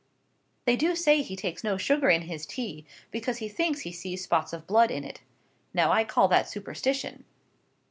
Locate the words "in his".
2.09-2.47